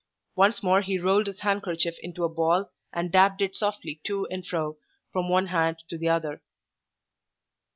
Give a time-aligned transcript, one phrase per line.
[0.35, 4.47] Once more he rolled his handkerchief into a ball, and dabbed it softly to and
[4.47, 4.77] fro
[5.13, 6.41] from one hand to the other.